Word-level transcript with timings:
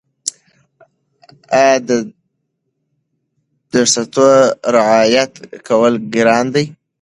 او 1.61 1.73
د 1.87 1.89
درستو 3.73 4.25
رعایت 4.75 5.31
کول 5.67 5.93
ګران 6.15 6.45
دي 6.55 6.65